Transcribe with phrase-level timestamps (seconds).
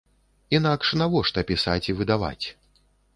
[0.59, 2.45] Інакш навошта пісаць і выдаваць?